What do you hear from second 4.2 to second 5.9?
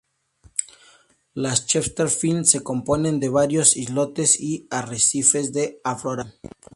y arrecifes de